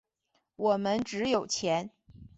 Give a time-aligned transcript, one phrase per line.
[0.55, 1.91] 我们只有钱。